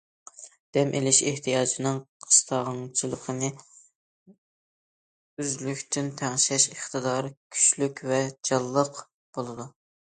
دەم 0.77 0.93
ئېلىش 0.99 1.17
ئېھتىياجىنىڭ 1.31 1.99
قىستاڭچىلىقنى 2.25 3.51
ئۆزلۈكىدىن 4.35 6.11
تەڭشەش 6.25 6.69
ئىقتىدارى 6.75 7.35
كۈچلۈك 7.43 8.07
ۋە 8.13 8.23
جانلىق 8.51 9.07
بولىدۇ. 9.35 9.75